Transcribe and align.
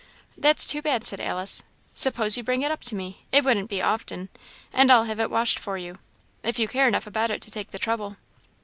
"That's 0.35 0.65
too 0.65 0.81
bad," 0.81 1.03
said 1.03 1.21
Alice. 1.21 1.61
"Suppose 1.93 2.35
you 2.35 2.41
bring 2.41 2.63
it 2.63 2.71
up 2.71 2.81
to 2.85 2.95
me 2.95 3.27
it 3.31 3.43
wouldn't 3.45 3.69
be 3.69 3.83
often 3.83 4.29
and 4.73 4.91
I'll 4.91 5.03
have 5.03 5.19
it 5.19 5.29
washed 5.29 5.59
for 5.59 5.77
you 5.77 5.99
if 6.41 6.57
you 6.57 6.67
care 6.67 6.87
enough 6.87 7.05
about 7.05 7.29
it 7.29 7.39
to 7.43 7.51
take 7.51 7.69
the 7.69 7.77
trouble." 7.77 8.17